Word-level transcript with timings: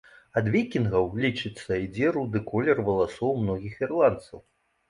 Ад 0.39 0.45
вікінгаў, 0.53 1.05
лічыцца, 1.25 1.77
ідзе 1.85 2.07
руды 2.17 2.43
колер 2.49 2.81
валасоў 2.89 3.39
многіх 3.43 3.77
ірландцаў. 3.87 4.47